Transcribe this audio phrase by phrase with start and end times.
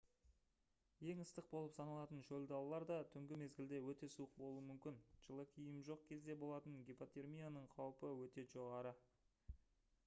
[1.11, 5.79] ең ыстық болып саналатын шөл далалар да түнгі мезгілде өте суық болуы мүмкін жылы киім
[5.91, 8.99] жоқ кезде болатын гипотермияның қаупі өте жоғары